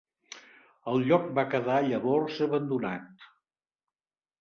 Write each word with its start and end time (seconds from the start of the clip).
El 0.93 1.05
lloc 1.11 1.27
va 1.41 1.45
quedar 1.53 1.77
llavors 1.91 2.43
abandonat. 2.49 3.31